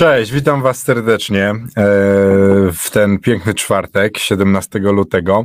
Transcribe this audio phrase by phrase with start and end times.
[0.00, 1.62] Cześć, witam Was serdecznie e,
[2.72, 5.44] w ten piękny czwartek, 17 lutego.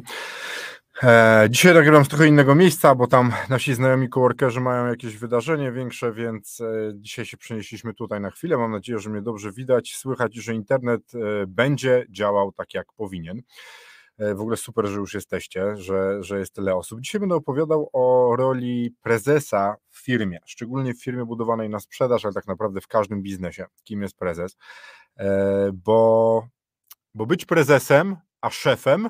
[1.04, 5.72] E, dzisiaj nagrywam z trochę innego miejsca, bo tam nasi znajomi coworkerzy mają jakieś wydarzenie
[5.72, 8.58] większe, więc e, dzisiaj się przenieśliśmy tutaj na chwilę.
[8.58, 11.12] Mam nadzieję, że mnie dobrze widać, słychać, że internet
[11.48, 13.42] będzie działał tak jak powinien.
[14.20, 17.02] W ogóle super, że już jesteście, że, że jest tyle osób.
[17.02, 22.34] Dzisiaj będę opowiadał o roli prezesa w firmie, szczególnie w firmie budowanej na sprzedaż, ale
[22.34, 24.58] tak naprawdę w każdym biznesie, kim jest prezes.
[25.74, 26.48] Bo,
[27.14, 29.10] bo być prezesem, a szefem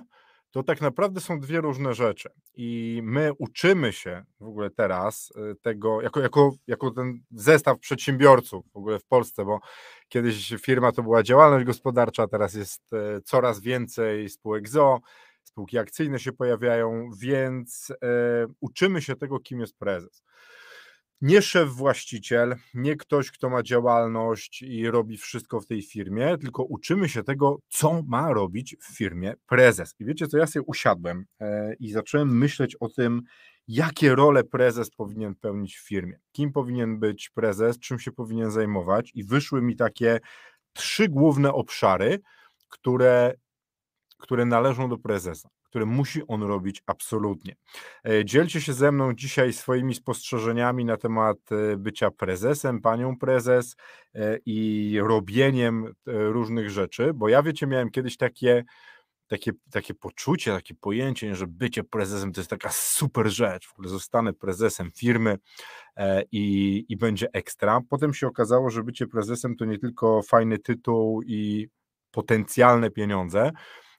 [0.56, 2.30] to tak naprawdę są dwie różne rzeczy.
[2.54, 8.66] I my uczymy się w ogóle teraz y, tego, jako, jako, jako ten zestaw przedsiębiorców
[8.74, 9.60] w ogóle w Polsce, bo
[10.10, 15.00] kiedyś firma to była działalność gospodarcza, teraz jest y, coraz więcej spółek ZO,
[15.44, 17.96] spółki akcyjne się pojawiają, więc y,
[18.60, 20.24] uczymy się tego, kim jest prezes
[21.26, 26.64] nie szef właściciel, nie ktoś, kto ma działalność i robi wszystko w tej firmie, tylko
[26.64, 29.96] uczymy się tego, co ma robić w firmie prezes.
[30.00, 33.22] I wiecie co, ja sobie usiadłem e, i zacząłem myśleć o tym,
[33.68, 39.12] jakie role prezes powinien pełnić w firmie, kim powinien być prezes, czym się powinien zajmować
[39.14, 40.20] i wyszły mi takie
[40.74, 42.20] trzy główne obszary,
[42.70, 43.34] które,
[44.18, 47.56] które należą do prezesa które musi on robić absolutnie.
[48.04, 53.76] E, dzielcie się ze mną dzisiaj swoimi spostrzeżeniami na temat e, bycia prezesem, panią prezes
[54.14, 58.64] e, i robieniem różnych rzeczy, bo ja wiecie, miałem kiedyś takie
[59.28, 63.68] takie, takie poczucie, takie pojęcie, że bycie prezesem to jest taka super rzecz.
[63.68, 65.38] W ogóle zostanę prezesem firmy
[66.32, 67.82] i, i będzie ekstra.
[67.90, 71.68] Potem się okazało, że bycie prezesem to nie tylko fajny tytuł i
[72.12, 73.52] potencjalne pieniądze,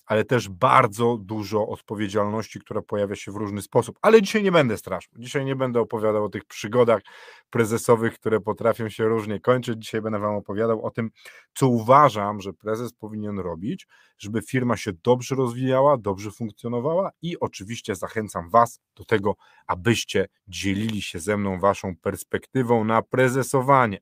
[0.06, 3.98] ale też bardzo dużo odpowiedzialności, która pojawia się w różny sposób.
[4.02, 5.12] Ale dzisiaj nie będę straszył.
[5.18, 7.02] Dzisiaj nie będę opowiadał o tych przygodach
[7.50, 9.82] prezesowych, które potrafią się różnie kończyć.
[9.82, 11.10] Dzisiaj będę Wam opowiadał o tym,
[11.54, 13.86] co uważam, że prezes powinien robić,
[14.18, 19.34] żeby firma się dobrze rozwijała, dobrze funkcjonowała i oczywiście zachęcam Was do tego,
[19.66, 23.98] abyście dzielili się ze mną Waszą perspektywą na prezesowanie.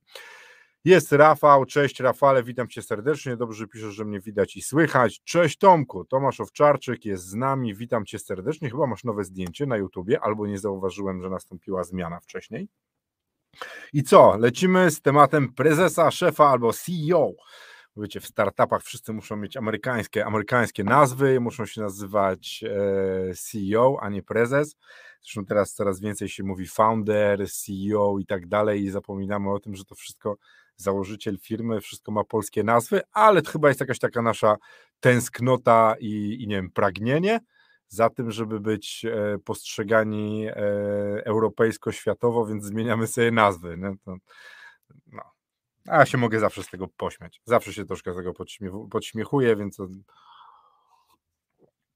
[0.85, 5.21] Jest Rafał, cześć Rafale, witam Cię serdecznie, dobrze piszesz, że mnie widać i słychać.
[5.23, 9.77] Cześć Tomku, Tomasz Owczarczyk jest z nami, witam Cię serdecznie, chyba masz nowe zdjęcie na
[9.77, 12.69] YouTubie, albo nie zauważyłem, że nastąpiła zmiana wcześniej.
[13.93, 17.33] I co, lecimy z tematem prezesa, szefa albo CEO.
[17.97, 24.09] Wiecie, w startupach wszyscy muszą mieć amerykańskie, amerykańskie nazwy, muszą się nazywać e, CEO, a
[24.09, 24.77] nie prezes.
[25.23, 29.75] Zresztą teraz coraz więcej się mówi founder, CEO i tak dalej i zapominamy o tym,
[29.75, 30.37] że to wszystko
[30.77, 34.57] założyciel firmy, wszystko ma polskie nazwy, ale to chyba jest jakaś taka nasza
[35.01, 37.41] tęsknota i, i nie wiem, pragnienie
[37.89, 40.55] za tym, żeby być e, postrzegani e,
[41.25, 43.79] europejsko-światowo, więc zmieniamy sobie nazwy.
[44.05, 44.17] To,
[45.07, 45.23] no.
[45.89, 47.41] A ja się mogę zawsze z tego pośmiać.
[47.45, 48.33] Zawsze się troszkę z tego
[48.91, 49.79] podśmiechuję, więc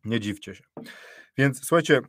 [0.04, 0.64] nie dziwcie się.
[1.38, 2.00] Więc słuchajcie,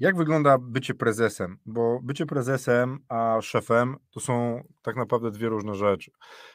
[0.00, 1.58] jak wygląda bycie prezesem?
[1.66, 6.10] Bo bycie prezesem a szefem to są tak naprawdę dwie różne rzeczy.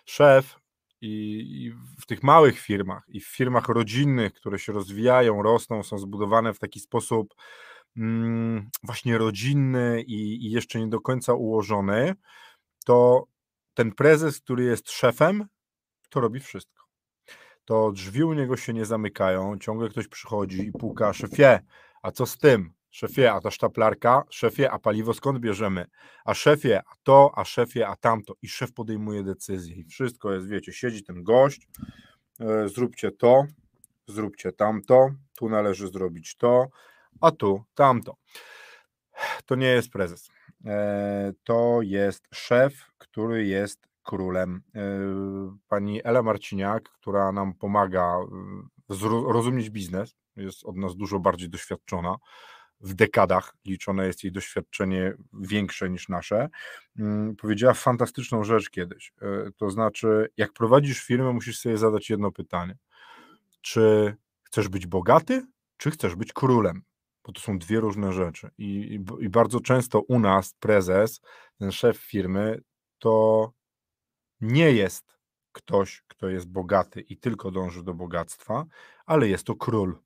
[0.05, 0.55] Szef
[1.01, 1.71] i, i,
[2.01, 6.59] w tych małych firmach i w firmach rodzinnych, które się rozwijają, rosną, są zbudowane w
[6.59, 7.35] taki sposób
[7.97, 12.15] mm, właśnie rodzinny i, i jeszcze nie do końca ułożony,
[12.85, 13.27] to
[13.73, 15.45] ten prezes, który jest szefem,
[16.09, 16.83] to robi wszystko.
[17.65, 21.59] To drzwi u niego się nie zamykają, ciągle ktoś przychodzi i puka, szefie,
[22.01, 22.76] a co z tym?
[22.97, 25.85] Szefie, a ta sztaplarka, szefie, a paliwo skąd bierzemy?
[26.25, 28.33] A szefie, a to, a szefie, a tamto.
[28.41, 29.75] I szef podejmuje decyzję.
[29.75, 31.67] I wszystko jest, wiecie, siedzi ten gość,
[32.39, 33.45] e, zróbcie to,
[34.07, 36.67] zróbcie tamto, tu należy zrobić to,
[37.21, 38.15] a tu tamto.
[39.45, 40.29] To nie jest prezes.
[40.65, 44.61] E, to jest szef, który jest królem.
[44.75, 44.81] E,
[45.67, 48.17] pani Ela Marciniak, która nam pomaga
[48.89, 52.15] zrozumieć biznes, jest od nas dużo bardziej doświadczona
[52.81, 56.49] w dekadach liczone jest jej doświadczenie większe niż nasze,
[56.99, 59.13] mm, powiedziała fantastyczną rzecz kiedyś.
[59.21, 62.77] E, to znaczy, jak prowadzisz firmę, musisz sobie zadać jedno pytanie.
[63.61, 65.45] Czy chcesz być bogaty,
[65.77, 66.81] czy chcesz być królem?
[67.23, 68.49] Bo to są dwie różne rzeczy.
[68.57, 71.21] I, i, i bardzo często u nas prezes,
[71.59, 72.61] ten szef firmy,
[72.99, 73.51] to
[74.41, 75.17] nie jest
[75.51, 78.65] ktoś, kto jest bogaty i tylko dąży do bogactwa,
[79.05, 79.97] ale jest to król.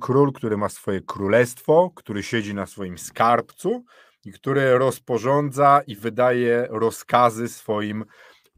[0.00, 3.84] Król, który ma swoje królestwo, który siedzi na swoim skarbcu
[4.24, 8.04] i który rozporządza i wydaje rozkazy swoim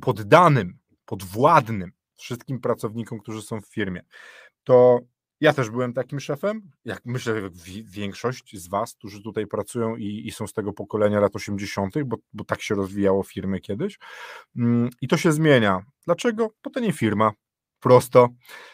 [0.00, 4.02] poddanym, podwładnym, wszystkim pracownikom, którzy są w firmie.
[4.64, 5.00] To
[5.40, 7.52] ja też byłem takim szefem, jak myślę, jak
[7.84, 12.16] większość z Was, którzy tutaj pracują i, i są z tego pokolenia lat 80., bo,
[12.32, 13.98] bo tak się rozwijało firmy kiedyś.
[14.56, 15.82] Mm, I to się zmienia.
[16.06, 16.50] Dlaczego?
[16.64, 17.32] Bo to nie firma,
[17.80, 18.28] Prosto.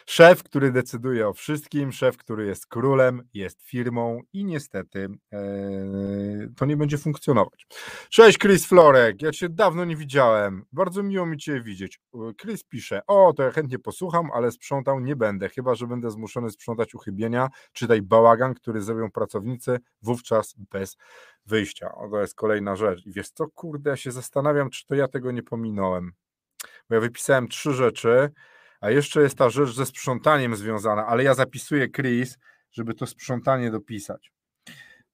[0.05, 5.39] Szef, który decyduje o wszystkim, szef, który jest królem, jest firmą i niestety e,
[6.57, 7.67] to nie będzie funkcjonować.
[8.09, 10.65] Cześć Chris Florek, ja cię dawno nie widziałem.
[10.71, 11.99] Bardzo miło mi cię widzieć.
[12.41, 16.49] Chris pisze, o to ja chętnie posłucham, ale sprzątał nie będę, chyba że będę zmuszony
[16.49, 20.97] sprzątać uchybienia, czytaj bałagan, który zrobią pracownicy, wówczas bez
[21.45, 21.91] wyjścia.
[21.95, 23.05] O, to jest kolejna rzecz.
[23.05, 26.11] I wiesz co, kurde, ja się zastanawiam, czy to ja tego nie pominąłem.
[26.89, 28.29] Bo ja wypisałem trzy rzeczy,
[28.81, 32.37] a jeszcze jest ta rzecz ze sprzątaniem związana, ale ja zapisuję Chris,
[32.71, 34.31] żeby to sprzątanie dopisać.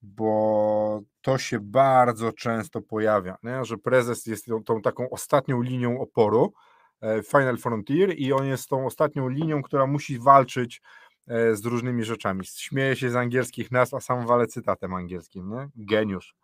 [0.02, 3.64] Bo to się bardzo często pojawia, nie?
[3.64, 6.52] że prezes jest tą, tą taką ostatnią linią oporu,
[7.00, 10.82] e, Final Frontier, i on jest tą ostatnią linią, która musi walczyć
[11.26, 12.44] e, z różnymi rzeczami.
[12.44, 15.50] Śmieje się z angielskich nazw, a sam walę cytatem angielskim.
[15.50, 15.68] Nie?
[15.76, 16.34] Geniusz.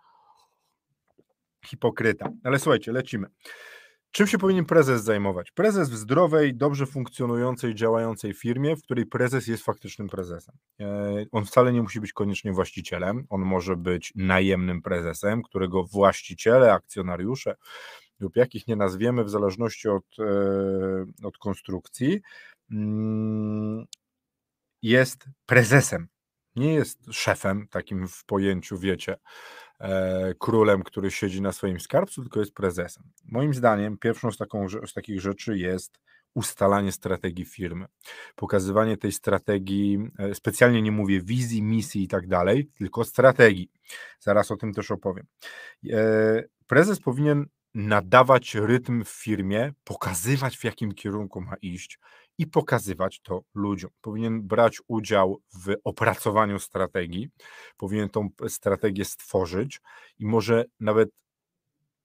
[1.67, 2.29] Hipokryta.
[2.45, 3.27] Ale słuchajcie, lecimy.
[4.11, 5.51] Czym się powinien prezes zajmować?
[5.51, 10.55] Prezes w zdrowej, dobrze funkcjonującej, działającej firmie, w której prezes jest faktycznym prezesem.
[10.81, 16.73] E, on wcale nie musi być koniecznie właścicielem, on może być najemnym prezesem, którego właściciele,
[16.73, 17.57] akcjonariusze
[18.21, 22.21] lub jakich nie nazwiemy w zależności od, e, od konstrukcji,
[22.71, 23.85] mm,
[24.83, 26.09] jest prezesem.
[26.59, 29.17] Nie jest szefem, takim w pojęciu, wiecie,
[29.81, 33.05] E, królem, który siedzi na swoim skarbcu, tylko jest prezesem.
[33.25, 35.99] Moim zdaniem pierwszą z, taką, z takich rzeczy jest
[36.35, 37.87] ustalanie strategii firmy,
[38.37, 43.71] pokazywanie tej strategii, e, specjalnie nie mówię wizji, misji i tak dalej, tylko strategii.
[44.21, 45.27] Zaraz o tym też opowiem.
[45.91, 51.99] E, prezes powinien nadawać rytm w firmie, pokazywać w jakim kierunku ma iść
[52.39, 53.91] i pokazywać to ludziom.
[54.01, 57.29] Powinien brać udział w opracowaniu strategii,
[57.77, 59.81] powinien tą strategię stworzyć
[60.19, 61.09] i może nawet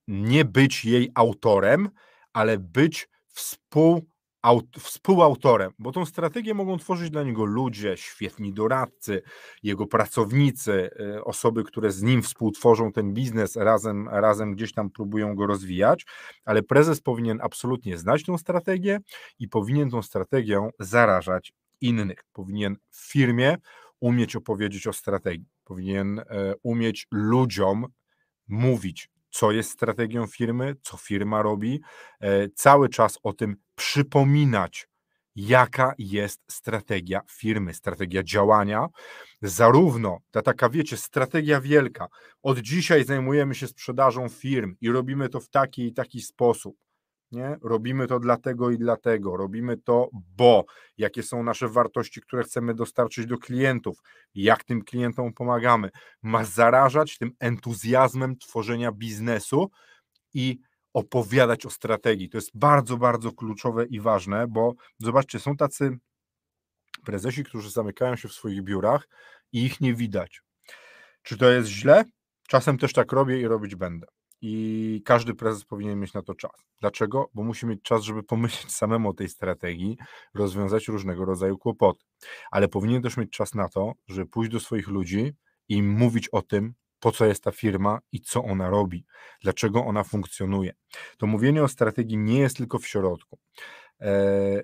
[0.08, 1.90] nie być jej autorem,
[2.34, 4.13] ale być współ
[4.44, 9.22] aut, współautorem, bo tą strategię mogą tworzyć dla niego ludzie, świetni doradcy,
[9.64, 15.36] jego pracownicy, y, osoby, które z nim współtworzą ten biznes, razem, razem gdzieś tam próbują
[15.36, 16.06] go rozwijać,
[16.46, 19.00] ale prezes powinien absolutnie znać tą strategię
[19.40, 22.20] i powinien tą strategią zarażać innych.
[22.34, 23.58] Powinien w firmie
[24.00, 26.24] umieć opowiedzieć o strategii, powinien e,
[26.64, 27.86] umieć ludziom
[28.48, 31.82] mówić, co jest strategią firmy, co firma robi,
[32.20, 34.88] e, cały czas o tym przypominać,
[35.36, 38.88] jaka jest strategia firmy, strategia działania,
[39.42, 42.08] zarówno ta taka, wiecie, strategia wielka.
[42.44, 46.76] Od dzisiaj zajmujemy się sprzedażą firm i robimy to w taki i taki sposób.
[47.34, 47.58] Nie?
[47.62, 50.66] Robimy to dlatego i dlatego, robimy to, bo
[50.98, 53.98] jakie są nasze wartości, które chcemy dostarczyć do klientów,
[54.36, 55.90] jak tym klientom pomagamy.
[56.22, 59.72] Ma zarażać tym entuzjazmem tworzenia biznesu
[60.34, 60.60] i
[60.94, 62.30] opowiadać o strategii.
[62.30, 65.98] To jest bardzo, bardzo kluczowe i ważne, bo zobaczcie, są tacy
[67.06, 69.08] prezesi, którzy zamykają się w swoich biurach
[69.52, 70.42] i ich nie widać.
[71.24, 72.04] Czy to jest źle?
[72.48, 74.08] Czasem też tak robię i robić będę.
[74.46, 76.66] I każdy prezes powinien mieć na to czas.
[76.80, 77.30] Dlaczego?
[77.34, 79.98] Bo musi mieć czas, żeby pomyśleć samemu o tej strategii,
[80.34, 82.06] rozwiązać różnego rodzaju kłopoty.
[82.52, 85.34] Ale powinien też mieć czas na to, żeby pójść do swoich ludzi
[85.70, 89.06] i mówić o tym, po co jest ta firma i co ona robi,
[89.42, 90.74] dlaczego ona funkcjonuje.
[91.18, 93.38] To mówienie o strategii nie jest tylko w środku.
[94.02, 94.12] E,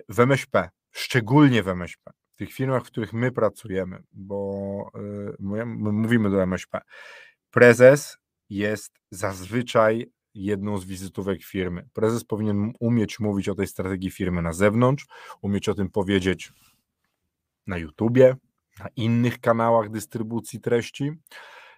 [0.08, 5.00] w MŚP, szczególnie w MŚP, w tych firmach, w których my pracujemy, bo e,
[5.38, 6.80] my mówimy do MŚP,
[7.50, 8.19] prezes
[8.50, 11.88] jest zazwyczaj jedną z wizytówek firmy.
[11.92, 15.06] Prezes powinien umieć mówić o tej strategii firmy na zewnątrz,
[15.42, 16.52] umieć o tym powiedzieć
[17.66, 18.36] na YouTubie,
[18.78, 21.12] na innych kanałach dystrybucji treści.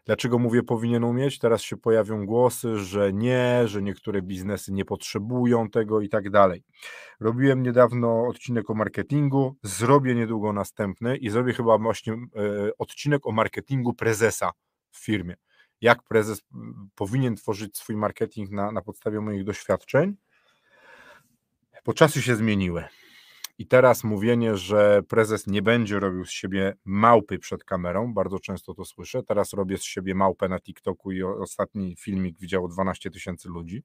[0.06, 1.38] Dlaczego mówię powinien umieć?
[1.38, 6.64] Teraz się pojawią głosy, że nie, że niektóre biznesy nie potrzebują tego i tak dalej.
[7.20, 12.18] Robiłem niedawno odcinek o marketingu, zrobię niedługo następny i zrobię chyba właśnie e,
[12.78, 14.50] odcinek o marketingu prezesa
[14.90, 15.36] w firmie.
[15.82, 16.42] Jak prezes
[16.94, 20.16] powinien tworzyć swój marketing na, na podstawie moich doświadczeń?
[21.84, 22.84] Bo czasy się zmieniły.
[23.58, 28.74] I teraz mówienie, że prezes nie będzie robił z siebie małpy przed kamerą, bardzo często
[28.74, 29.22] to słyszę.
[29.22, 33.82] Teraz robię z siebie małpę na TikToku i ostatni filmik widziało 12 tysięcy ludzi.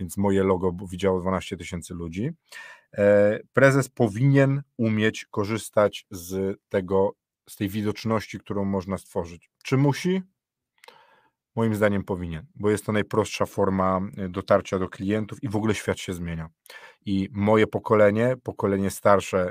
[0.00, 2.30] więc moje logo widziało 12 tysięcy ludzi.
[2.94, 7.12] E, prezes powinien umieć korzystać z tego,
[7.48, 9.50] z tej widoczności, którą można stworzyć.
[9.62, 10.22] Czy musi?
[11.58, 15.74] Moim zdaniem powinien, bo jest to najprostsza forma e, dotarcia do klientów i w ogóle
[15.74, 16.48] świat się zmienia.
[17.06, 19.50] I moje pokolenie, pokolenie starsze,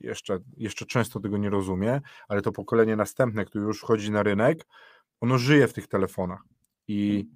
[0.00, 4.66] jeszcze, jeszcze często tego nie rozumie, ale to pokolenie następne, które już wchodzi na rynek,
[5.20, 6.40] ono żyje w tych telefonach.
[6.88, 7.28] I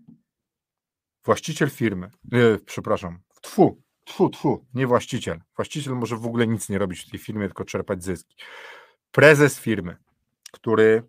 [1.25, 5.41] właściciel firmy, yy, przepraszam, tfu, tfu, tfu, nie właściciel.
[5.57, 8.37] Właściciel może w ogóle nic nie robić w tej firmie, tylko czerpać zyski.
[9.13, 9.97] Prezes firmy,
[10.53, 11.03] który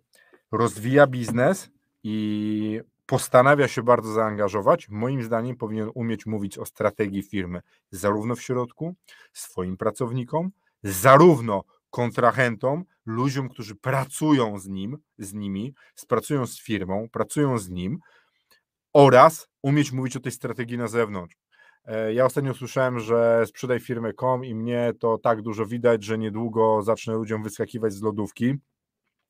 [0.50, 1.70] rozwija biznes
[2.04, 8.42] i postanawia się bardzo zaangażować, moim zdaniem powinien umieć mówić o strategii firmy, zarówno w
[8.42, 8.94] środku,
[9.32, 10.50] swoim pracownikom,
[10.82, 15.74] zarówno kontrahentom, ludziom, którzy pracują z nim, z nimi,
[16.08, 17.98] pracują z firmą, pracują z nim
[18.92, 21.36] oraz umieć mówić o tej strategii na zewnątrz.
[21.84, 26.82] E, ja ostatnio słyszałem, że sprzedaj firmę.com i mnie to tak dużo widać, że niedługo
[26.82, 28.54] zacznę ludziom wyskakiwać z lodówki.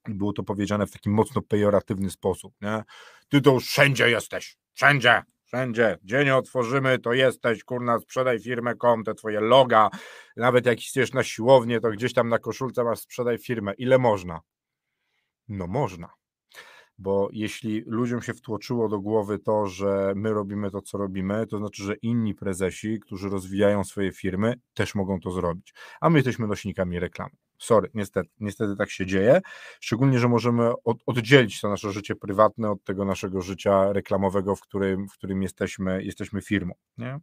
[0.08, 2.54] Było to powiedziane w taki mocno pejoratywny sposób.
[2.60, 2.82] Nie?
[3.28, 5.98] Ty to już wszędzie jesteś, wszędzie, wszędzie.
[6.02, 9.90] Gdzie nie otworzymy, to jesteś, kurna, sprzedaj firmę.com, te twoje loga,
[10.36, 13.74] nawet jak idziesz na siłownię, to gdzieś tam na koszulce masz sprzedaj firmę.
[13.74, 14.40] Ile można?
[15.48, 16.08] No można
[17.02, 21.58] bo jeśli ludziom się wtłoczyło do głowy to, że my robimy to, co robimy, to
[21.58, 26.46] znaczy, że inni prezesi, którzy rozwijają swoje firmy, też mogą to zrobić, a my jesteśmy
[26.46, 27.36] nośnikami reklamy.
[27.62, 29.40] Sorry, niestety, niestety tak się dzieje,
[29.80, 34.60] szczególnie, że możemy od, oddzielić to nasze życie prywatne od tego naszego życia reklamowego, w
[34.60, 36.74] którym, w którym jesteśmy, jesteśmy firmą.
[36.98, 37.18] Nie?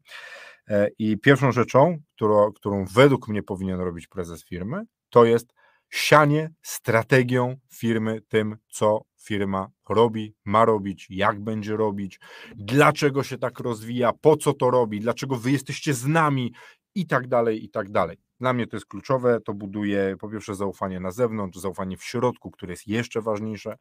[0.68, 5.54] E, I pierwszą rzeczą, którą, którą według mnie powinien robić prezes firmy, to jest
[5.90, 12.20] sianie strategią firmy tym, co firma robi, ma robić, jak będzie robić,
[12.56, 16.54] dlaczego się tak rozwija, po co to robi, dlaczego wy jesteście z nami
[16.96, 18.29] i tak dalej, i tak dalej.
[18.40, 22.52] Dla mnie to jest kluczowe, to buduje po pierwsze zaufanie na zewnątrz, zaufanie w środku,
[22.52, 23.78] które jest jeszcze ważniejsze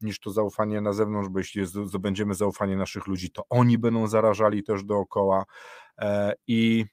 [0.00, 4.62] niż to zaufanie na zewnątrz, bo jeśli zdobędziemy zaufanie naszych ludzi, to oni będą zarażali
[4.62, 5.44] też dookoła
[5.98, 6.84] e, i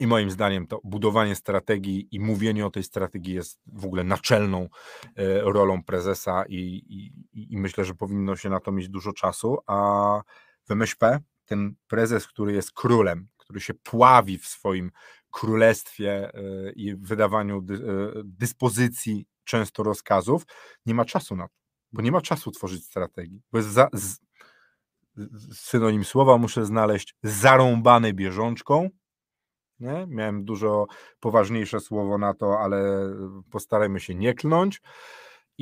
[0.00, 4.68] i moim zdaniem to budowanie strategii i mówienie o tej strategii jest w ogóle naczelną
[5.16, 7.12] e, rolą prezesa i, i,
[7.54, 10.22] i myślę, że powinno się na to mieć dużo czasu, a
[10.68, 14.90] w MŚP ten prezes, który jest królem, który się pławi w swoim
[15.30, 17.62] królestwie e, i wydawaniu e,
[18.24, 20.42] dyspozycji, często rozkazów,
[20.86, 21.54] nie ma czasu na to,
[21.92, 24.18] bo nie ma czasu tworzyć strategii, bo jest za, z,
[25.52, 28.90] synonim słowa muszę znaleźć zarąbany bieżączką,
[29.80, 30.06] nie?
[30.08, 30.86] Miałem dużo
[31.20, 33.10] poważniejsze słowo na to, ale
[33.50, 34.82] postarajmy się nie klnąć.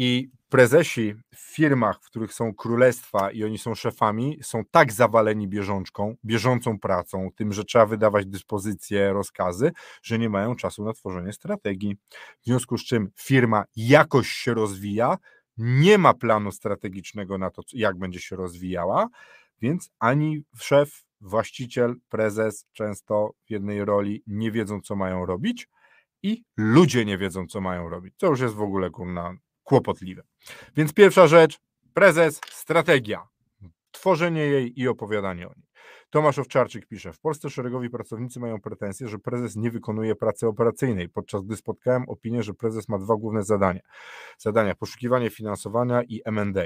[0.01, 5.49] I prezesi w firmach, w których są królestwa i oni są szefami, są tak zawaleni
[5.49, 11.33] bieżączką, bieżącą pracą, tym, że trzeba wydawać dyspozycje, rozkazy, że nie mają czasu na tworzenie
[11.33, 11.97] strategii.
[12.41, 15.17] W związku z czym firma jakoś się rozwija,
[15.57, 19.09] nie ma planu strategicznego na to, jak będzie się rozwijała,
[19.61, 25.69] więc ani szef, właściciel, prezes często w jednej roli nie wiedzą, co mają robić
[26.23, 28.15] i ludzie nie wiedzą, co mają robić.
[28.17, 29.37] Co już jest w ogóle kurna
[29.69, 30.23] kłopotliwe.
[30.77, 31.61] Więc pierwsza rzecz,
[31.95, 33.29] prezes, strategia.
[33.91, 35.69] Tworzenie jej i opowiadanie o niej.
[36.11, 41.09] Tomasz Owczarczyk pisze, w Polsce szeregowi pracownicy mają pretensje, że prezes nie wykonuje pracy operacyjnej,
[41.09, 43.81] podczas gdy spotkałem opinię, że prezes ma dwa główne zadania.
[44.39, 46.63] Zadania poszukiwanie finansowania i M&A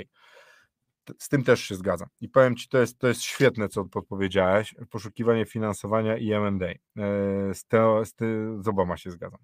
[1.18, 2.08] z tym też się zgadzam.
[2.20, 4.74] I powiem Ci, to jest, to jest świetne, co podpowiedziałeś.
[4.90, 6.66] Poszukiwanie finansowania i M&A.
[6.66, 6.78] E,
[7.54, 7.66] z,
[8.08, 8.26] z, te,
[8.62, 9.40] z oboma się zgadzam.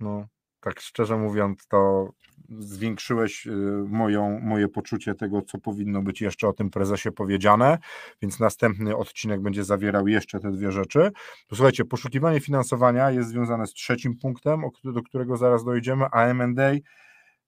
[0.00, 0.26] No,
[0.66, 2.10] tak szczerze mówiąc, to
[2.58, 3.50] zwiększyłeś y,
[3.88, 7.78] moją, moje poczucie tego, co powinno być jeszcze o tym prezesie powiedziane,
[8.22, 11.10] więc następny odcinek będzie zawierał jeszcze te dwie rzeczy.
[11.48, 16.72] To słuchajcie, poszukiwanie finansowania jest związane z trzecim punktem, do którego zaraz dojdziemy, a M&A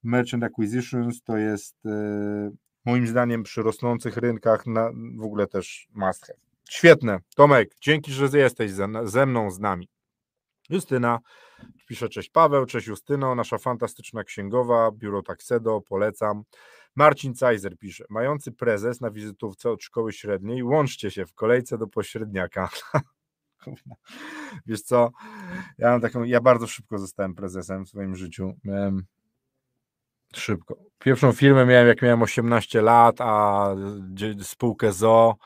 [0.02, 1.90] Merchant Acquisitions to jest y,
[2.84, 6.38] moim zdaniem przy rosnących rynkach na, w ogóle też must have.
[6.70, 7.18] Świetne.
[7.36, 8.70] Tomek, dzięki, że jesteś
[9.04, 9.88] ze mną, z nami.
[10.70, 11.18] Justyna
[11.86, 16.42] pisze, cześć Paweł, cześć Justyno, nasza fantastyczna księgowa, biuro Taxedo, polecam.
[16.96, 21.86] Marcin Cajzer pisze, mający prezes na wizytówce od szkoły średniej, łączcie się w kolejce do
[21.86, 22.68] pośredniaka.
[24.66, 25.10] Wiesz co,
[25.78, 28.52] ja mam taką, ja bardzo szybko zostałem prezesem w swoim życiu.
[28.64, 29.06] Miałem
[30.34, 30.76] Szybko.
[30.98, 33.66] Pierwszą firmę miałem jak miałem 18 lat, a
[34.42, 35.36] spółkę ZO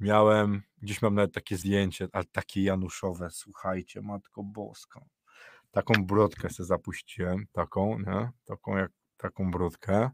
[0.00, 5.00] miałem, gdzieś mam nawet takie zdjęcie, ale takie januszowe, słuchajcie, matko boska.
[5.74, 8.30] Taką brodkę sobie zapuściłem, taką, nie?
[8.44, 10.10] Taką jak taką brudkę.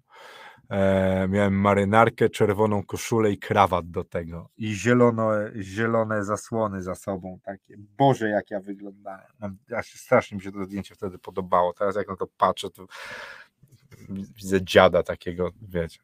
[0.70, 4.48] E, miałem marynarkę, czerwoną koszulę i krawat do tego.
[4.56, 7.38] I zielone, zielone zasłony za sobą.
[7.42, 7.74] Takie.
[7.78, 9.26] Boże, jak ja wyglądałem.
[9.76, 11.72] Aż strasznie mi się to zdjęcie wtedy podobało.
[11.72, 12.86] Teraz jak na to patrzę, to
[14.08, 16.00] widzę dziada takiego, wiecie.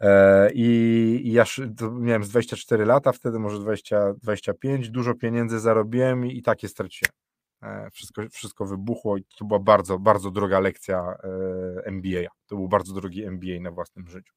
[0.00, 1.44] E, I, ja
[1.92, 7.12] miałem z 24 lata, wtedy może 20, 25, dużo pieniędzy zarobiłem i, i takie straciłem.
[7.62, 12.28] E, wszystko, wszystko wybuchło i to była bardzo, bardzo droga lekcja e, MBA.
[12.46, 14.34] To był bardzo drogi MBA na własnym życiu.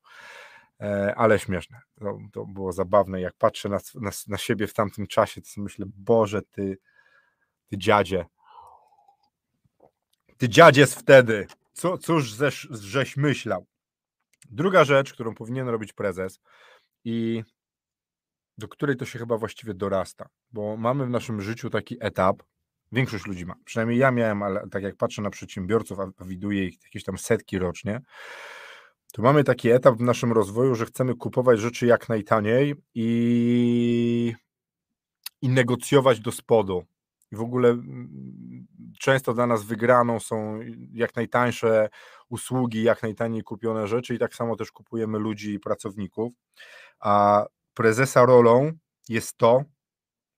[1.15, 1.79] Ale śmieszne.
[1.99, 3.21] To, to było zabawne.
[3.21, 6.77] Jak patrzę na, na, na, siebie w tamtym czasie, to sobie myślę, Boże, ty,
[7.67, 8.25] ty dziadzie.
[10.37, 11.47] Ty dziadzies wtedy.
[11.73, 13.65] Co, cóż żeś, żeś myślał?
[14.49, 16.39] Druga rzecz, którą powinien robić prezes
[17.03, 17.43] i
[18.57, 22.43] do której to się chyba właściwie dorasta, bo mamy w naszym życiu taki etap,
[22.91, 26.83] większość ludzi ma, przynajmniej ja miałem, ale tak jak patrzę na przedsiębiorców, a widuję ich
[26.83, 28.01] jakieś tam setki rocznie,
[29.11, 34.33] to mamy taki etap w naszym rozwoju, że chcemy kupować rzeczy jak najtaniej i,
[35.41, 36.83] i negocjować do spodu.
[37.31, 38.67] I w ogóle mm,
[38.99, 40.59] często dla nas wygraną są
[40.93, 41.89] jak najtańsze
[42.29, 46.33] usługi, jak najtaniej kupione rzeczy i tak samo też kupujemy ludzi i pracowników.
[46.99, 48.71] A prezesa rolą
[49.09, 49.63] jest to,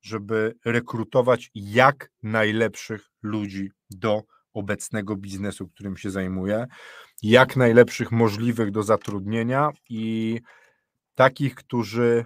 [0.03, 6.65] żeby rekrutować jak najlepszych ludzi do obecnego biznesu, którym się zajmuje,
[7.21, 10.39] jak najlepszych możliwych do zatrudnienia i
[11.15, 12.25] takich, którzy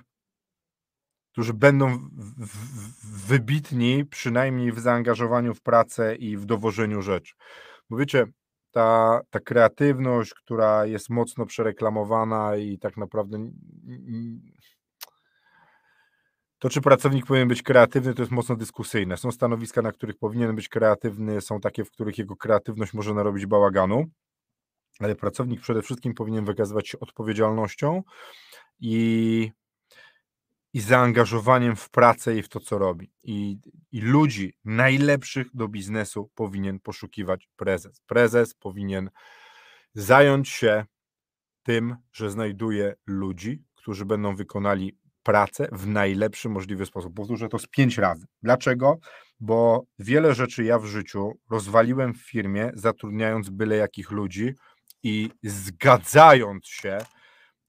[1.37, 2.09] którzy będą
[3.27, 7.33] wybitni, przynajmniej w zaangażowaniu w pracę i w dowożeniu rzeczy.
[7.89, 8.25] Bo wiecie,
[8.71, 13.51] ta, ta kreatywność, która jest mocno przereklamowana i tak naprawdę
[16.59, 19.17] to, czy pracownik powinien być kreatywny, to jest mocno dyskusyjne.
[19.17, 23.45] Są stanowiska, na których powinien być kreatywny, są takie, w których jego kreatywność może narobić
[23.45, 24.05] bałaganu,
[24.99, 28.03] ale pracownik przede wszystkim powinien wykazywać się odpowiedzialnością
[28.79, 29.51] i
[30.73, 33.11] i zaangażowaniem w pracę i w to, co robi.
[33.23, 33.57] I,
[33.91, 38.01] I ludzi najlepszych do biznesu powinien poszukiwać prezes.
[38.07, 39.09] Prezes powinien
[39.93, 40.85] zająć się
[41.63, 47.15] tym, że znajduje ludzi, którzy będą wykonali pracę w najlepszy możliwy sposób.
[47.15, 48.25] Powtórzę to z pięć razy.
[48.43, 48.97] Dlaczego?
[49.39, 54.53] Bo wiele rzeczy ja w życiu rozwaliłem w firmie, zatrudniając byle jakich ludzi
[55.03, 56.97] i zgadzając się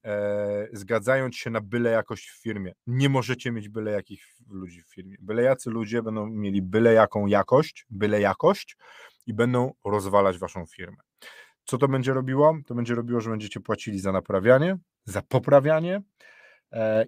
[0.05, 2.73] e, zgadzając się na byle jakość w firmie.
[2.87, 5.17] Nie możecie mieć byle jakich ludzi w firmie.
[5.21, 8.77] Byle jacy ludzie będą mieli byle jaką jakość, byle jakość
[9.27, 10.97] i będą rozwalać waszą firmę.
[11.65, 12.59] Co to będzie robiło?
[12.67, 16.03] To będzie robiło, że będziecie płacili za naprawianie, za poprawianie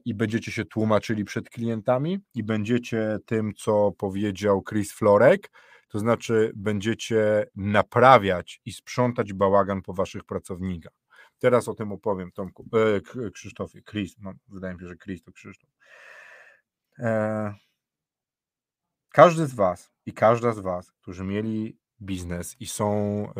[0.05, 5.51] i będziecie się tłumaczyli przed klientami i będziecie tym, co powiedział Chris Florek,
[5.89, 10.93] to znaczy będziecie naprawiać i sprzątać bałagan po waszych pracownikach.
[11.39, 12.67] Teraz o tym opowiem, Tomku,
[13.27, 15.71] e, Krzysztofie, Chris, no, wydaje mi się, że Chris to Krzysztof.
[16.99, 17.55] E,
[19.13, 22.87] każdy z Was i każda z Was, którzy mieli biznes i są
[23.27, 23.33] e,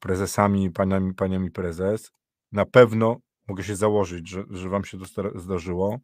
[0.00, 2.12] prezesami, paniami, paniami prezes,
[2.52, 5.98] na pewno mogę się założyć, że, że Wam się to zdarzyło,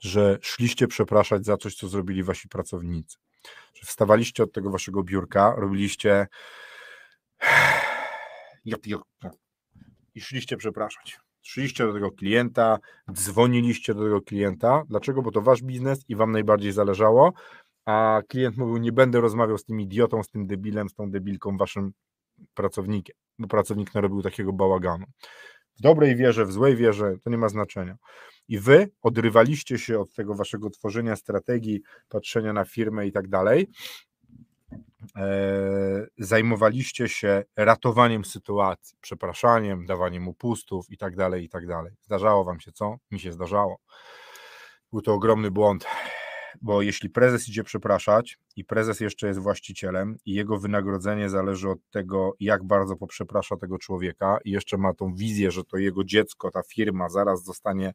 [0.00, 3.16] że szliście przepraszać za coś, co zrobili Wasi pracownicy.
[3.74, 6.26] Że wstawaliście od tego Waszego biurka, robiliście
[10.14, 11.20] i szliście przepraszać.
[11.42, 12.78] Szliście do tego klienta,
[13.12, 14.82] dzwoniliście do tego klienta.
[14.88, 15.22] Dlaczego?
[15.22, 17.32] Bo to wasz biznes i wam najbardziej zależało,
[17.84, 21.56] a klient mówił, nie będę rozmawiał z tym idiotą, z tym debilem, z tą debilką,
[21.56, 21.92] waszym
[22.54, 25.06] pracownikiem, bo pracownik narobił takiego bałaganu.
[25.78, 27.96] W dobrej wierze, w złej wierze, to nie ma znaczenia.
[28.48, 33.68] I wy odrywaliście się od tego waszego tworzenia strategii, patrzenia na firmę i tak dalej,
[35.16, 41.92] E, zajmowaliście się ratowaniem sytuacji, przepraszaniem, dawaniem upustów i tak dalej, i tak dalej.
[42.02, 42.96] Zdarzało wam się co?
[43.10, 43.78] Mi się zdarzało.
[44.92, 45.86] Był to ogromny błąd,
[46.60, 51.78] bo jeśli prezes idzie przepraszać i prezes jeszcze jest właścicielem i jego wynagrodzenie zależy od
[51.90, 56.50] tego, jak bardzo poprzeprasza tego człowieka i jeszcze ma tą wizję, że to jego dziecko,
[56.50, 57.94] ta firma zaraz zostanie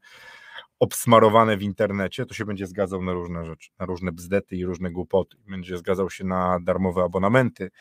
[0.79, 4.91] obsmarowane w internecie, to się będzie zgadzał na różne rzeczy, na różne bzdety i różne
[4.91, 5.37] głupoty.
[5.47, 7.71] Będzie zgadzał się na darmowe abonamenty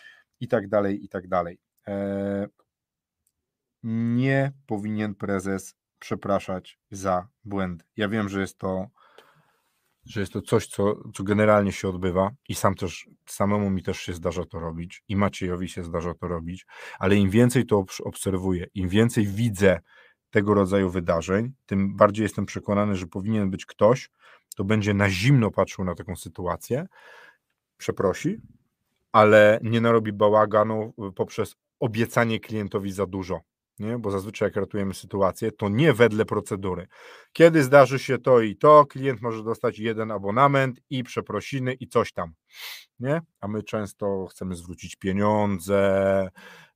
[0.40, 1.58] i tak dalej, i tak dalej.
[1.88, 2.46] E,
[3.82, 7.84] nie powinien prezes przepraszać za błędy.
[7.96, 8.88] Ja wiem, że jest to,
[10.06, 13.98] że jest to coś, co, co generalnie się odbywa i sam też, samemu mi też
[13.98, 16.66] się zdarza to robić i Maciejowi się zdarza to robić,
[16.98, 19.80] ale im więcej to obserwuję, im więcej widzę
[20.30, 24.10] tego rodzaju wydarzeń, tym bardziej jestem przekonany, że powinien być ktoś,
[24.50, 26.86] kto będzie na zimno patrzył na taką sytuację,
[27.76, 28.40] przeprosi,
[29.12, 33.40] ale nie narobi bałaganu poprzez obiecanie klientowi za dużo.
[33.82, 33.98] Nie?
[33.98, 36.88] bo zazwyczaj jak ratujemy sytuację, to nie wedle procedury.
[37.32, 42.12] Kiedy zdarzy się to i to, klient może dostać jeden abonament i przeprosiny i coś
[42.12, 42.32] tam,
[43.00, 43.20] nie?
[43.40, 46.28] A my często chcemy zwrócić pieniądze,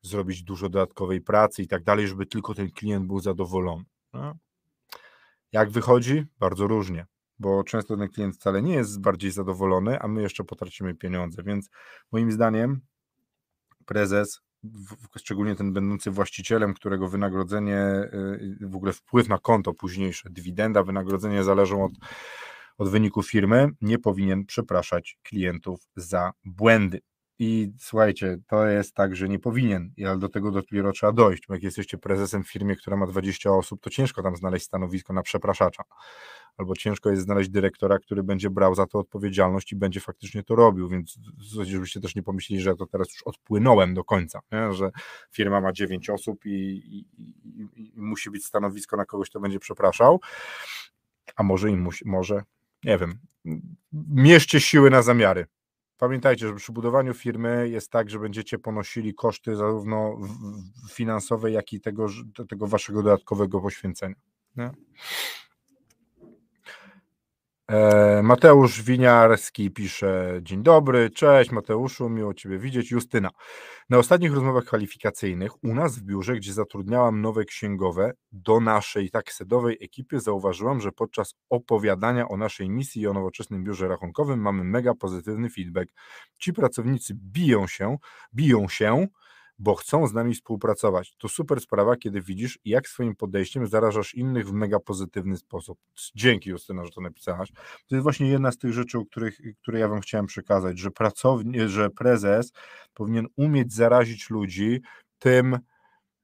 [0.03, 3.85] zrobić dużo dodatkowej pracy i tak dalej, żeby tylko ten klient był zadowolony.
[4.15, 4.33] Nie?
[5.53, 6.25] Jak wychodzi?
[6.39, 7.07] Bardzo różnie,
[7.39, 11.71] bo często ten klient wcale nie jest bardziej zadowolony, a my jeszcze potracimy pieniądze, więc
[12.13, 12.81] moim zdaniem
[13.87, 14.46] prezes
[15.17, 17.79] szczególnie ten będący właścicielem, którego wynagrodzenie,
[18.61, 21.93] y, w ogóle wpływ na konto późniejsze, dywidenda, wynagrodzenie zależą od,
[22.79, 27.01] od wyniku firmy, nie powinien przepraszać klientów za błędy.
[27.39, 31.47] I słuchajcie, to jest tak, że nie powinien, ale do tego dopiero trzeba dojść.
[31.49, 35.13] Bo jak jesteście prezesem w firmie, która ma 20 osób, to ciężko tam znaleźć stanowisko
[35.13, 35.83] na przepraszacza.
[36.57, 40.55] Albo ciężko jest znaleźć dyrektora, który będzie brał za to odpowiedzialność i będzie faktycznie to
[40.55, 40.89] robił.
[40.89, 41.19] Więc
[41.63, 44.73] żebyście też nie pomyśleli, że ja to teraz już odpłynąłem do końca, nie?
[44.73, 44.91] że
[45.33, 49.59] firma ma 9 osób i, i, i, i, musi być stanowisko na kogoś, kto będzie
[49.59, 50.21] przepraszał.
[51.37, 52.43] A może i musi, może,
[52.85, 53.19] nie wiem,
[53.93, 55.47] mierzcie siły na zamiary
[55.99, 60.19] Pamiętajcie, że przy budowaniu firmy jest tak, że będziecie ponosili koszty zarówno
[60.91, 62.07] finansowe, jak i tego,
[62.49, 64.17] tego waszego dodatkowego poświęcenia.
[64.57, 64.71] Nie?
[67.71, 72.91] E, Mateusz Winiarski pisze: Dzień dobry, cześć Mateuszu, miło Ciebie widzieć.
[72.91, 73.31] Justyna.
[73.91, 79.79] Na ostatnich rozmowach kwalifikacyjnych u nas w biurze, gdzie zatrudniałam nowe księgowe, do naszej taksedowej
[79.81, 84.95] ekipy zauważyłam, że podczas opowiadania o naszej misji i o nowoczesnym biurze rachunkowym mamy mega
[84.95, 85.89] pozytywny feedback.
[86.39, 87.97] Ci pracownicy biją się,
[88.35, 89.07] biją się
[89.59, 91.15] bo chcą z nami współpracować.
[91.19, 95.79] To super sprawa, kiedy widzisz, jak swoim podejściem zarażasz innych w mega pozytywny sposób.
[96.15, 97.53] Dzięki Justyna, że to napisałaś.
[97.89, 100.91] To jest właśnie jedna z tych rzeczy, o których, które ja wam chciałem przekazać, że
[100.91, 102.53] pracownik, że prezes
[102.95, 104.81] powinien umieć zarazić ludzi
[105.19, 105.59] tym,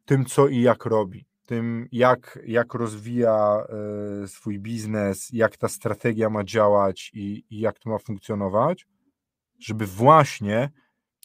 [0.04, 3.64] tym co i jak robi tym, jak, jak rozwija
[4.24, 8.86] y, swój biznes, jak ta strategia ma działać i, i jak to ma funkcjonować,
[9.58, 10.70] żeby właśnie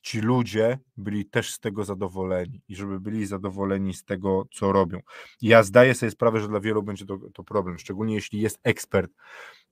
[0.02, 5.00] ci ludzie byli też z tego zadowoleni i żeby byli zadowoleni z tego, co robią.
[5.42, 9.12] Ja zdaję sobie sprawę, że dla wielu będzie to, to problem, szczególnie jeśli jest ekspert,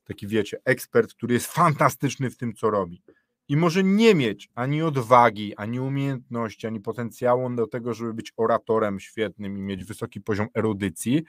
[0.04, 3.04] taki wiecie, ekspert, który jest fantastyczny w tym, co robi
[3.48, 9.00] i może nie mieć ani odwagi, ani umiejętności, ani potencjału do tego, żeby być oratorem
[9.00, 11.24] świetnym i mieć wysoki poziom erudycji,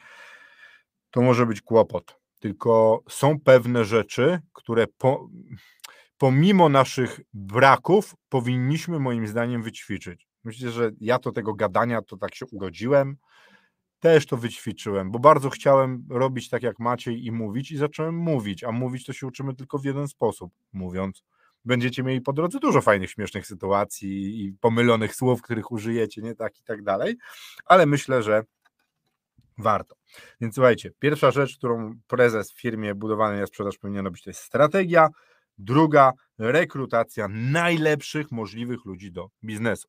[1.10, 2.18] to może być kłopot.
[2.40, 5.28] Tylko są pewne rzeczy, które po,
[6.18, 10.28] pomimo naszych braków powinniśmy moim zdaniem wyćwiczyć.
[10.44, 13.16] Myślę, że ja to tego gadania to tak się urodziłem,
[14.00, 18.64] też to wyćwiczyłem, bo bardzo chciałem robić tak jak Maciej i mówić i zacząłem mówić,
[18.64, 21.24] a mówić to się uczymy tylko w jeden sposób, mówiąc.
[21.64, 26.58] Będziecie mieli po drodze dużo fajnych, śmiesznych sytuacji i pomylonych słów, których użyjecie, nie tak
[26.58, 27.16] i tak dalej,
[27.64, 28.42] ale myślę, że
[29.58, 29.96] warto.
[30.40, 34.40] Więc słuchajcie, pierwsza rzecz, którą prezes w firmie budowanej na sprzedaż powinien robić, to jest
[34.40, 35.08] strategia,
[35.58, 39.88] Druga, rekrutacja najlepszych możliwych ludzi do biznesu.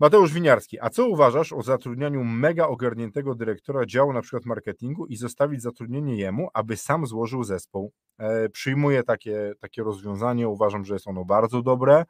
[0.00, 5.16] Mateusz Winiarski, a co uważasz o zatrudnianiu mega ogarniętego dyrektora działu na przykład marketingu i
[5.16, 7.92] zostawić zatrudnienie jemu, aby sam złożył zespół?
[8.18, 12.04] E, przyjmuję takie, takie rozwiązanie, uważam, że jest ono bardzo dobre.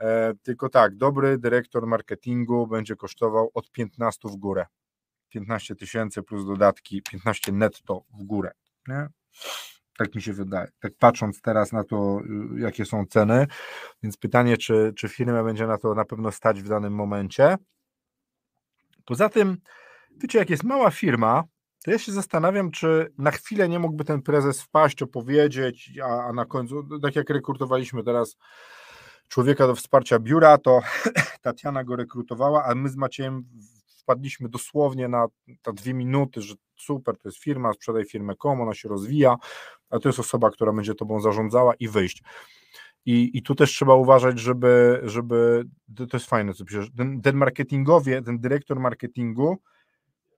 [0.00, 4.66] E, tylko tak, dobry dyrektor marketingu będzie kosztował od 15 w górę.
[5.28, 8.50] 15 tysięcy plus dodatki, 15 netto w górę.
[8.88, 9.08] Nie?
[9.98, 10.68] Tak mi się wydaje.
[10.80, 12.20] Tak patrząc teraz na to,
[12.56, 13.46] y, jakie są ceny,
[14.02, 17.56] więc pytanie, czy, czy firma będzie na to na pewno stać w danym momencie.
[19.04, 19.56] Poza tym,
[20.16, 21.44] wiecie, jak jest mała firma,
[21.84, 26.32] to ja się zastanawiam, czy na chwilę nie mógłby ten prezes wpaść, opowiedzieć, a, a
[26.32, 28.36] na końcu, tak jak rekrutowaliśmy teraz
[29.28, 30.80] człowieka do wsparcia biura, to
[31.42, 33.44] Tatiana go rekrutowała, a my z Maciejem
[34.08, 35.26] wpadliśmy dosłownie na,
[35.66, 39.36] na dwie minuty, że super, to jest firma, sprzedaj firmę komu, ona się rozwija,
[39.90, 42.22] a to jest osoba, która będzie tobą zarządzała i wyjść.
[43.06, 45.64] I, I tu też trzeba uważać, żeby, żeby
[45.96, 49.58] to jest fajne, co piszesz, ten, ten marketingowie, ten dyrektor marketingu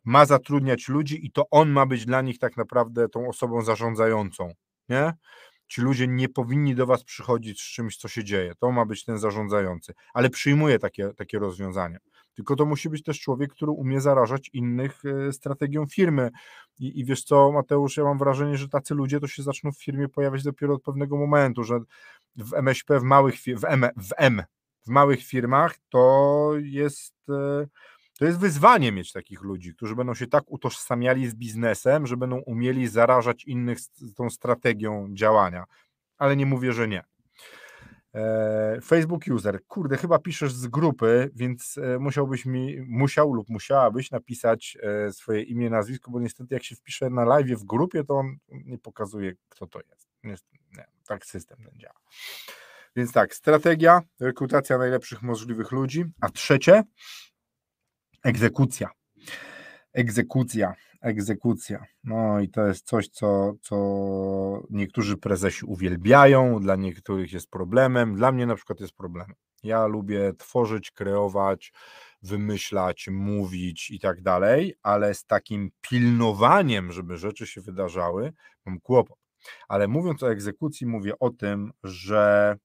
[0.05, 4.53] ma zatrudniać ludzi i to on ma być dla nich tak naprawdę tą osobą zarządzającą,
[4.89, 5.13] nie?
[5.69, 8.55] Ci ludzie nie powinni do was przychodzić z czymś, co się dzieje.
[8.59, 11.99] To ma być ten zarządzający, ale przyjmuje takie, takie rozwiązania.
[12.41, 16.31] Tylko to musi być też człowiek, który umie zarażać innych e, strategią firmy.
[16.79, 19.83] I, I wiesz co, Mateusz, ja mam wrażenie, że tacy ludzie to się zaczną w
[19.83, 21.81] firmie pojawiać dopiero od pewnego momentu, że
[22.37, 24.43] w MŚP, w małych w M, w M,
[24.87, 27.67] w małych firmach to jest e,
[28.19, 32.37] to jest wyzwanie mieć takich ludzi, którzy będą się tak utożsamiali z biznesem, że będą
[32.39, 33.79] umieli zarażać innych
[34.17, 35.65] tą strategią działania.
[36.19, 37.05] Ale nie mówię, że nie.
[38.15, 44.11] E, Facebook user, kurde, chyba piszesz z grupy, więc e, musiałbyś mi, musiał lub musiałabyś
[44.11, 48.15] napisać e, swoje imię, nazwisko, bo niestety jak się wpisze na live w grupie, to
[48.15, 50.09] on nie pokazuje, kto to jest.
[50.25, 50.35] Nie,
[50.77, 52.01] nie, tak system ten działa.
[52.97, 56.83] Więc tak, strategia, rekrutacja najlepszych możliwych ludzi, a trzecie,
[58.25, 58.91] egzekucja.
[59.93, 61.85] Egzekucja, egzekucja.
[62.05, 63.77] No i to jest coś, co, co
[64.71, 69.37] niektórzy prezesi uwielbiają, dla niektórych jest problemem, dla mnie na przykład jest problemem.
[69.63, 71.73] Ja lubię tworzyć, kreować,
[72.23, 78.33] wymyślać, mówić i tak dalej, ale z takim pilnowaniem, żeby rzeczy się wydarzały,
[78.67, 79.19] mam kłopot.
[79.69, 82.57] Ale mówiąc o egzekucji, mówię o tym, że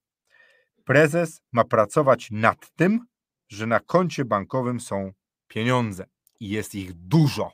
[0.84, 3.06] prezes ma pracować nad tym,
[3.48, 5.12] że na koncie bankowym są
[5.48, 6.06] pieniądze
[6.40, 7.52] i jest ich dużo.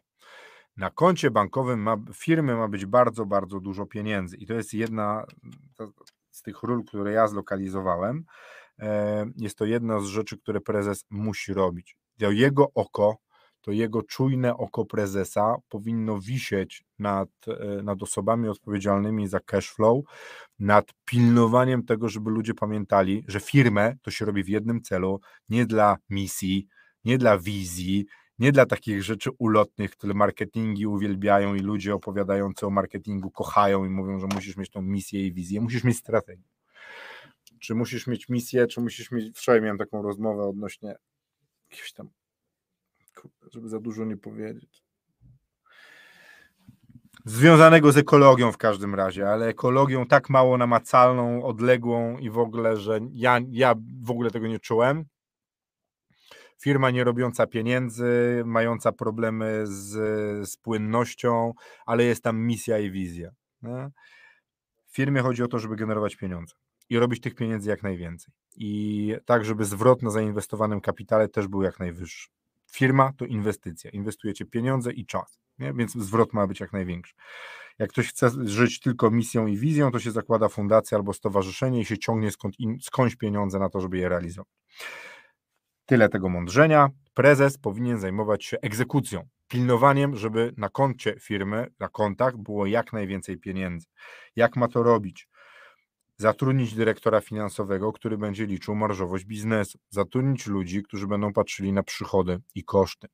[0.81, 4.37] Na koncie bankowym ma, firmy ma być bardzo, bardzo dużo pieniędzy.
[4.37, 5.25] I to jest jedna
[6.31, 8.23] z tych ról, które ja zlokalizowałem.
[8.79, 11.97] E, jest to jedna z rzeczy, które prezes musi robić.
[12.19, 13.17] To jego oko,
[13.61, 20.05] to jego czujne oko prezesa powinno wisieć nad, e, nad osobami odpowiedzialnymi za cash flow,
[20.59, 25.65] nad pilnowaniem tego, żeby ludzie pamiętali, że firmę to się robi w jednym celu, nie
[25.65, 26.67] dla misji,
[27.05, 28.05] nie dla wizji,
[28.41, 33.89] nie dla takich rzeczy ulotnych, które marketingi uwielbiają i ludzie opowiadający o marketingu kochają i
[33.89, 36.49] mówią, że musisz mieć tą misję i wizję, musisz mieć strategię.
[37.59, 39.37] Czy musisz mieć misję, czy musisz mieć.
[39.37, 40.95] Wczoraj miałem taką rozmowę odnośnie
[41.69, 42.09] jakiegoś tam,
[43.51, 44.83] żeby za dużo nie powiedzieć.
[47.25, 52.77] Związanego z ekologią w każdym razie, ale ekologią tak mało namacalną, odległą i w ogóle,
[52.77, 55.05] że ja, ja w ogóle tego nie czułem
[56.61, 59.89] firma nie robiąca pieniędzy, mająca problemy z,
[60.49, 61.53] z płynnością,
[61.85, 63.29] ale jest tam misja i wizja.
[64.85, 66.55] W firmie chodzi o to, żeby generować pieniądze
[66.89, 68.33] i robić tych pieniędzy jak najwięcej.
[68.55, 72.29] I tak, żeby zwrot na zainwestowanym kapitale też był jak najwyższy.
[72.71, 73.91] Firma to inwestycja.
[73.91, 75.73] Inwestujecie pieniądze i czas, nie?
[75.73, 77.13] więc zwrot ma być jak największy.
[77.79, 81.85] Jak ktoś chce żyć tylko misją i wizją, to się zakłada fundację albo stowarzyszenie i
[81.85, 84.53] się ciągnie skąd, skądś pieniądze na to, żeby je realizować.
[85.91, 86.89] Tyle tego mądrzenia.
[87.13, 93.37] Prezes powinien zajmować się egzekucją, pilnowaniem, żeby na koncie firmy, na kontach było jak najwięcej
[93.37, 93.87] pieniędzy.
[94.35, 95.29] Jak ma to robić?
[96.17, 102.41] Zatrudnić dyrektora finansowego, który będzie liczył marżowość biznesu, zatrudnić ludzi, którzy będą patrzyli na przychody
[102.55, 103.07] i koszty.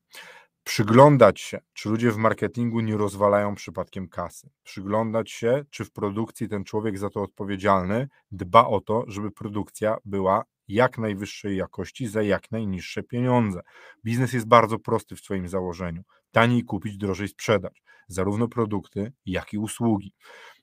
[0.64, 4.50] Przyglądać się, czy ludzie w marketingu nie rozwalają przypadkiem kasy.
[4.62, 9.96] Przyglądać się, czy w produkcji ten człowiek za to odpowiedzialny dba o to, żeby produkcja
[10.04, 13.60] była jak najwyższej jakości za jak najniższe pieniądze.
[14.04, 16.02] Biznes jest bardzo prosty w swoim założeniu.
[16.32, 17.82] Taniej kupić, drożej sprzedać.
[18.08, 20.12] Zarówno produkty, jak i usługi.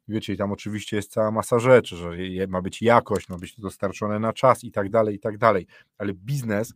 [0.07, 2.11] Wiecie, tam oczywiście jest cała masa rzeczy, że
[2.47, 5.67] ma być jakość, ma być to dostarczone na czas i tak dalej, i tak dalej.
[5.97, 6.73] Ale biznes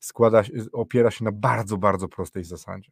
[0.00, 2.90] składa, opiera się na bardzo, bardzo prostej zasadzie.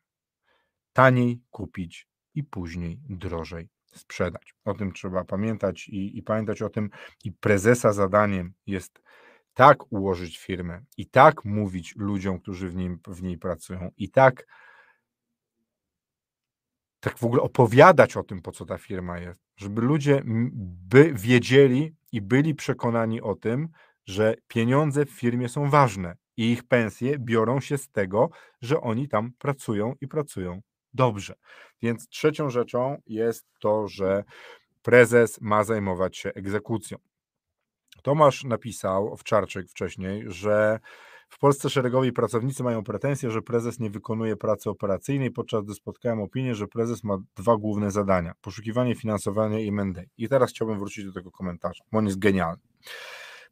[0.93, 4.55] Taniej kupić i później drożej sprzedać.
[4.65, 6.91] O tym trzeba pamiętać i, i pamiętać o tym,
[7.25, 9.03] i prezesa zadaniem jest
[9.57, 14.47] tak ułożyć firmę i tak mówić ludziom, którzy w, nim, w niej pracują, i tak,
[17.01, 20.23] tak w ogóle opowiadać o tym, po co ta firma jest, żeby ludzie
[20.89, 23.69] by wiedzieli i byli przekonani o tym,
[24.07, 29.09] że pieniądze w firmie są ważne i ich pensje biorą się z tego, że oni
[29.09, 30.61] tam pracują i pracują
[30.95, 31.35] dobrze.
[31.83, 34.25] Więc trzecią rzeczą jest to, że
[34.83, 36.99] prezes ma zajmować się egzekucją.
[38.07, 40.81] Tomasz napisał, Owczarczyk wcześniej, że
[41.29, 46.21] w Polsce szeregowi pracownicy mają pretensje, że prezes nie wykonuje pracy operacyjnej, podczas gdy spotkałem
[46.21, 50.03] opinię, że prezes ma dwa główne zadania: poszukiwanie, finansowanie i M&A.
[50.19, 52.63] I teraz chciałbym wrócić do tego komentarza, on jest genialny.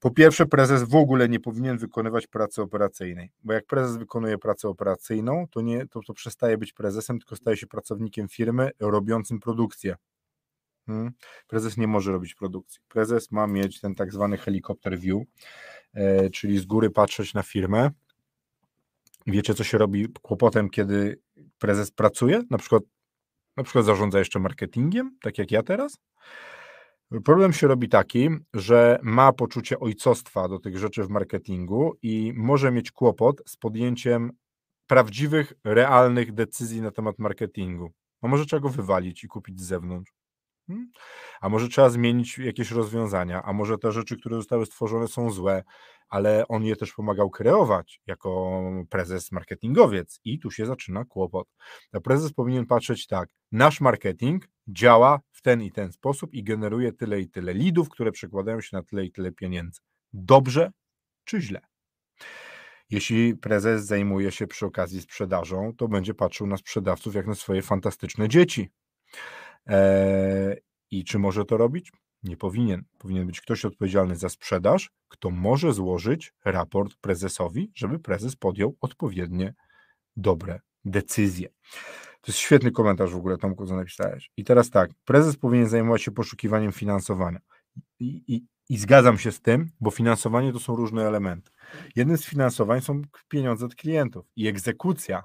[0.01, 4.69] Po pierwsze, prezes w ogóle nie powinien wykonywać pracy operacyjnej, bo jak prezes wykonuje pracę
[4.69, 9.97] operacyjną, to, nie, to, to przestaje być prezesem, tylko staje się pracownikiem firmy robiącym produkcję.
[10.87, 11.12] Hmm.
[11.47, 12.81] Prezes nie może robić produkcji.
[12.88, 15.23] Prezes ma mieć ten tak zwany helikopter view,
[15.94, 17.90] e, czyli z góry patrzeć na firmę.
[19.27, 21.20] Wiecie, co się robi kłopotem, kiedy
[21.59, 22.42] prezes pracuje?
[22.51, 22.83] Na przykład,
[23.57, 25.99] na przykład zarządza jeszcze marketingiem, tak jak ja teraz.
[27.25, 32.70] Problem się robi taki, że ma poczucie ojcostwa do tych rzeczy w marketingu i może
[32.73, 34.33] mieć kłopot z podjęciem
[34.87, 37.92] prawdziwych, realnych decyzji na temat marketingu.
[38.23, 40.12] No może trzeba go wywalić i kupić z zewnątrz.
[40.66, 40.90] Hmm?
[41.40, 45.62] A może trzeba zmienić jakieś rozwiązania, a może te rzeczy, które zostały stworzone są złe,
[46.09, 51.48] ale on je też pomagał kreować jako prezes marketingowiec i tu się zaczyna kłopot.
[51.92, 56.92] A prezes powinien patrzeć tak, nasz marketing działa w ten i ten sposób i generuje
[56.92, 59.81] tyle i tyle lidów, które przekładają się na tyle i tyle pieniędzy.
[60.12, 60.72] dobrze
[61.24, 61.61] czy źle.
[62.90, 67.62] Jeśli prezes zajmuje się przy okazji sprzedażą, to będzie patrzył na sprzedawców jak na swoje
[67.62, 68.70] fantastyczne dzieci.
[69.66, 70.57] Eee,
[70.90, 71.92] I czy może to robić?
[72.22, 72.85] Nie powinien.
[72.98, 79.55] Powinien być ktoś odpowiedzialny za sprzedaż, kto może złożyć raport prezesowi, żeby prezes podjął odpowiednie,
[80.16, 81.48] dobre decyzje.
[82.20, 84.31] To jest świetny komentarz w ogóle, Tomku, co napisałeś.
[84.37, 87.40] I teraz tak, prezes powinien zajmować się poszukiwaniem finansowania.
[88.00, 91.50] I, i, I zgadzam się z tym, bo finansowanie to są różne elementy.
[91.96, 95.22] Jednym z finansowań są pieniądze od klientów i egzekucja.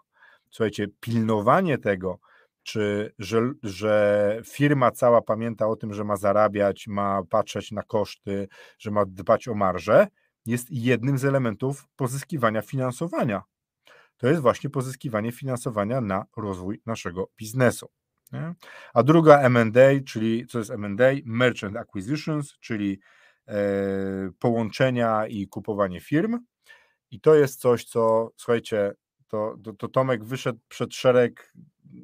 [0.50, 2.20] Słuchajcie, pilnowanie tego,
[2.70, 8.48] czy że, że firma cała pamięta o tym, że ma zarabiać, ma patrzeć na koszty,
[8.80, 10.08] że ma dbać o marżę,
[10.46, 13.44] jest jednym z elementów pozyskiwania finansowania.
[14.18, 17.88] To jest właśnie pozyskiwanie finansowania na rozwój naszego biznesu.
[18.32, 18.54] Nie?
[18.94, 21.12] A druga M&A, czyli co jest M&A?
[21.26, 23.00] Merchant Acquisitions, czyli
[23.48, 23.56] e,
[24.40, 26.40] połączenia i kupowanie firm.
[27.12, 28.94] I to jest coś, co, słuchajcie,
[29.28, 31.54] to, to, to Tomek wyszedł przed szereg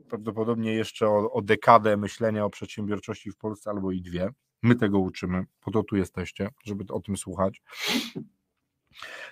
[0.10, 4.30] prawdopodobnie jeszcze o, o dekadę myślenia o przedsiębiorczości w Polsce albo i dwie.
[4.64, 7.62] My tego uczymy, po to tu jesteście, żeby o tym słuchać.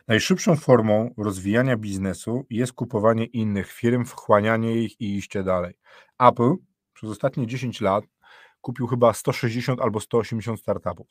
[0.07, 5.73] Najszybszą formą rozwijania biznesu jest kupowanie innych firm, wchłanianie ich i iście dalej.
[6.19, 6.53] Apple
[6.93, 8.05] przez ostatnie 10 lat
[8.61, 11.07] kupił chyba 160 albo 180 startupów.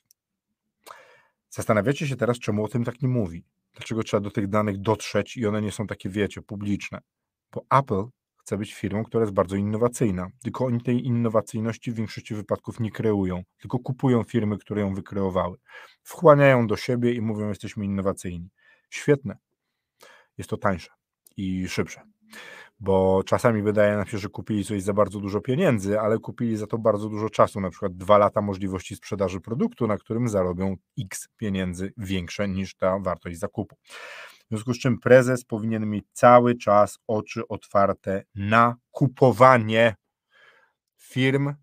[1.50, 3.44] Zastanawiacie się teraz, czemu o tym tak nie mówi?
[3.74, 7.00] Dlaczego trzeba do tych danych dotrzeć i one nie są takie, wiecie, publiczne?
[7.52, 8.04] Bo Apple
[8.42, 10.28] chce być firmą, która jest bardzo innowacyjna.
[10.42, 15.56] Tylko oni tej innowacyjności w większości wypadków nie kreują, tylko kupują firmy, które ją wykreowały.
[16.02, 18.48] Wchłaniają do siebie i mówią, jesteśmy innowacyjni.
[18.90, 19.36] Świetne.
[20.38, 20.90] Jest to tańsze
[21.36, 22.00] i szybsze.
[22.80, 26.66] Bo czasami wydaje nam się, że kupili coś za bardzo dużo pieniędzy, ale kupili za
[26.66, 31.28] to bardzo dużo czasu, na przykład dwa lata możliwości sprzedaży produktu, na którym zarobią x
[31.36, 33.76] pieniędzy większe niż ta wartość zakupu.
[34.52, 39.94] W związku z czym prezes powinien mieć cały czas oczy otwarte na kupowanie
[40.98, 41.54] firm,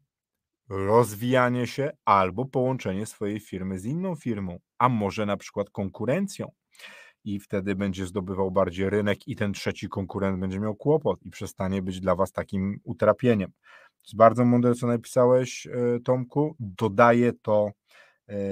[0.69, 6.51] rozwijanie się albo połączenie swojej firmy z inną firmą, a może na przykład konkurencją.
[7.23, 11.81] I wtedy będzie zdobywał bardziej rynek, i ten trzeci konkurent będzie miał kłopot i przestanie
[11.81, 13.51] być dla Was takim utrapieniem.
[13.51, 16.55] To jest bardzo mądre, co napisałeś, e, Tomku.
[16.59, 17.71] Dodaję to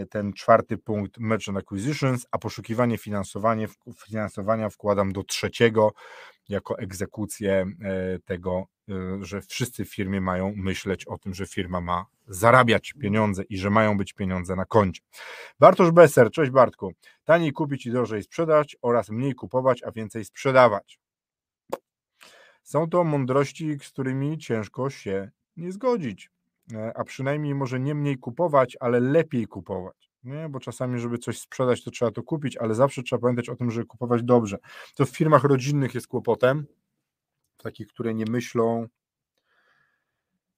[0.10, 3.68] ten czwarty punkt Merchant Acquisitions, a poszukiwanie finansowania,
[4.06, 5.94] finansowania wkładam do trzeciego
[6.50, 11.82] jako egzekucję e, tego, e, że wszyscy w firmie mają myśleć o tym, że firma
[11.82, 15.02] ma zarabiać pieniądze i że mają być pieniądze na koncie.
[15.60, 16.94] Bartosz Besser, cześć Bartku.
[17.26, 21.00] Taniej kupić i drożej sprzedać oraz mniej kupować, a więcej sprzedawać.
[22.64, 26.30] Są to mądrości, z którymi ciężko się nie zgodzić.
[26.74, 30.12] E, a przynajmniej może nie mniej kupować, ale lepiej kupować.
[30.24, 30.50] Nie?
[30.50, 33.72] Bo czasami, żeby coś sprzedać, to trzeba to kupić, ale zawsze trzeba pamiętać o tym,
[33.72, 34.58] żeby kupować dobrze.
[34.96, 36.66] To w firmach rodzinnych jest kłopotem,
[37.58, 38.88] takich, które nie myślą,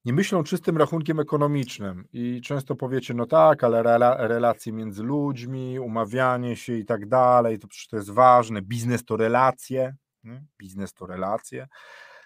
[0.06, 5.80] nie myślą czystym rachunkiem ekonomicznym i często powiecie, no tak, ale rela, relacje między ludźmi,
[5.80, 10.44] umawianie się i tak dalej, to przecież to jest ważne, biznes to relacje, nie?
[10.58, 11.68] biznes to relacje,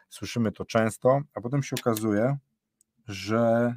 [0.10, 2.38] słyszymy to często, a potem się okazuje,
[3.08, 3.76] że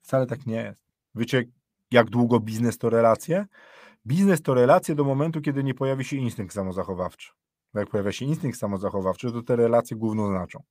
[0.00, 0.84] wcale tak nie jest.
[1.14, 1.44] Wiecie,
[1.90, 3.46] jak długo biznes to relacje?
[4.06, 7.32] Biznes to relacje do momentu, kiedy nie pojawi się instynkt samozachowawczy.
[7.74, 10.62] Bo jak pojawia się instynkt samozachowawczy, to te relacje główno znaczą.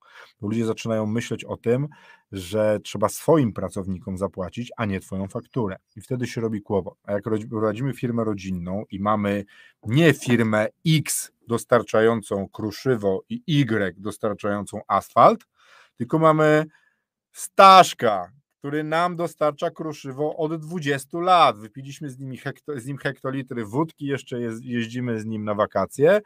[0.42, 1.88] Ludzie zaczynają myśleć o tym,
[2.32, 5.76] że trzeba swoim pracownikom zapłacić, a nie twoją fakturę.
[5.96, 6.98] I wtedy się robi kłopot.
[7.04, 9.46] A jak prowadzimy firmę rodzinną i mamy
[9.84, 15.48] nie firmę X dostarczającą kruszywo i Y dostarczającą asfalt,
[15.98, 16.66] tylko mamy
[17.38, 21.58] Staszka, który nam dostarcza kruszywo od 20 lat.
[21.58, 26.22] Wypiliśmy z, nimi hekto, z nim hektolitry wódki, jeszcze jeździmy z nim na wakacje.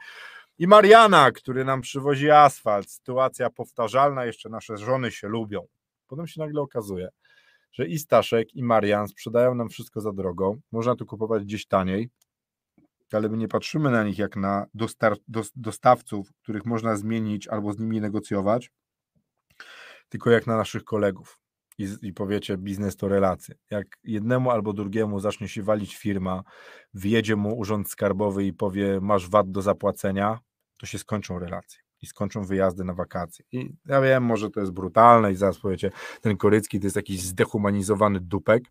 [0.58, 2.92] I Mariana, który nam przywozi asfalt.
[2.92, 5.68] Sytuacja powtarzalna, jeszcze nasze żony się lubią.
[6.08, 7.10] Potem się nagle okazuje,
[7.74, 10.56] że i Staszek, i Marian sprzedają nam wszystko za drogo.
[10.72, 12.10] Można to kupować gdzieś taniej,
[13.12, 14.66] ale my nie patrzymy na nich jak na
[15.56, 18.72] dostawców, których można zmienić albo z nimi negocjować,
[20.12, 21.40] tylko jak na naszych kolegów.
[21.78, 23.56] I, I, powiecie, biznes to relacje.
[23.70, 26.44] Jak jednemu albo drugiemu zacznie się walić firma,
[26.94, 30.40] wjedzie mu urząd skarbowy i powie, masz VAT do zapłacenia,
[30.78, 33.46] to się skończą relacje i skończą wyjazdy na wakacje.
[33.52, 35.92] I ja wiem, może to jest brutalne i zaraz powiecie,
[36.22, 38.64] ten Korycki to jest jakiś zdehumanizowany dupek,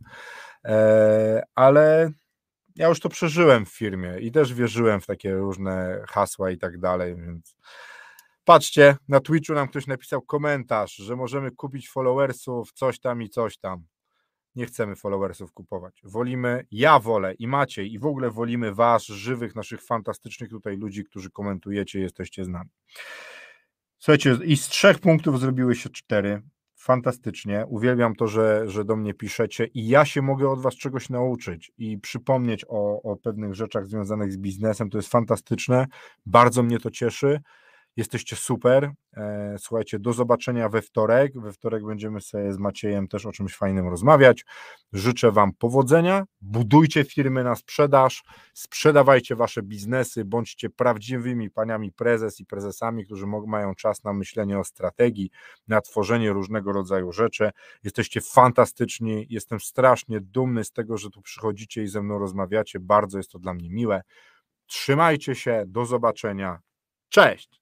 [0.65, 2.11] e, ale
[2.77, 6.79] ja już to przeżyłem w firmie i też wierzyłem w takie różne hasła i tak
[6.79, 7.57] dalej, więc
[8.51, 13.59] Patrzcie, na Twitchu nam ktoś napisał komentarz, że możemy kupić followersów, coś tam i coś
[13.59, 13.85] tam.
[14.55, 16.01] nie chcemy followersów kupować.
[16.05, 21.05] Wolimy, ja wolę i Maciej, i w ogóle wolimy Was, żywych, naszych fantastycznych tutaj ludzi,
[21.05, 22.71] którzy komentujecie, jesteście z nami.
[23.99, 26.43] Słuchajcie, i z trzech punktów zrobiły się cztery.
[26.77, 27.65] Fantastycznie.
[27.69, 31.73] Uwielbiam to, że, że do mnie piszecie i ja się mogę od Was czegoś nauczyć
[31.79, 34.91] i przypomnieć o, o pewnych rzeczach związanych z biznesem.
[34.91, 35.87] To jest fantastyczne.
[36.27, 37.41] Bardzo mnie to cieszy.
[37.97, 38.93] Jesteście super.
[39.17, 41.41] E, słuchajcie, do zobaczenia we wtorek.
[41.41, 44.45] We wtorek będziemy sobie z Maciejem też o czymś fajnym rozmawiać.
[44.93, 46.25] Życzę Wam powodzenia.
[46.41, 48.23] Budujcie firmy na sprzedaż,
[48.55, 54.65] sprzedawajcie Wasze biznesy, bądźcie prawdziwymi paniami prezes i prezesami, którzy mają czas na myślenie o
[54.65, 55.31] strategii,
[55.69, 57.51] na tworzenie różnego rodzaju rzeczy.
[57.85, 59.27] Jesteście fantastyczni.
[59.31, 62.81] Jestem strasznie dumny z tego, że tu przychodzicie i ze mną rozmawiacie.
[62.81, 64.03] Bardzo jest to dla mnie miłe.
[64.67, 65.65] Trzymajcie się.
[65.67, 66.61] Do zobaczenia.
[67.09, 67.61] Cześć!